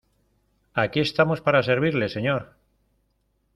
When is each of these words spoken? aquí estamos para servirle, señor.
aquí 0.83 0.99
estamos 1.03 1.39
para 1.45 1.65
servirle, 1.69 2.07
señor. 2.15 2.43